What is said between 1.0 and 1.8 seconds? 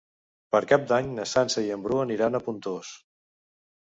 na Sança i